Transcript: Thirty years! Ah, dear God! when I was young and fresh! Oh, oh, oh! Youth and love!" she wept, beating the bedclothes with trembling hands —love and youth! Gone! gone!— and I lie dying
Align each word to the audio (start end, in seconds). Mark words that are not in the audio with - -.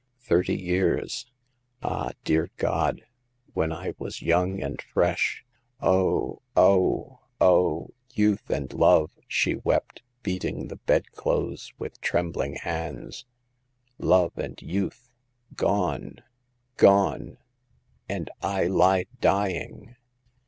Thirty 0.23 0.55
years! 0.55 1.27
Ah, 1.83 2.13
dear 2.23 2.49
God! 2.57 3.03
when 3.53 3.71
I 3.71 3.93
was 3.99 4.19
young 4.23 4.59
and 4.59 4.81
fresh! 4.81 5.45
Oh, 5.79 6.41
oh, 6.57 7.19
oh! 7.39 7.91
Youth 8.11 8.49
and 8.49 8.73
love!" 8.73 9.11
she 9.27 9.53
wept, 9.57 10.01
beating 10.23 10.69
the 10.69 10.77
bedclothes 10.77 11.71
with 11.77 12.01
trembling 12.01 12.55
hands 12.55 13.27
—love 13.99 14.35
and 14.39 14.59
youth! 14.59 15.11
Gone! 15.53 16.23
gone!— 16.77 17.37
and 18.09 18.31
I 18.41 18.63
lie 18.63 19.05
dying 19.19 19.97